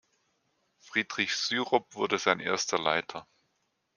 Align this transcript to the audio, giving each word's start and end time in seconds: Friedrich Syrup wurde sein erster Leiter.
Friedrich 0.79 1.35
Syrup 1.35 1.93
wurde 1.93 2.17
sein 2.17 2.39
erster 2.39 2.79
Leiter. 2.79 3.27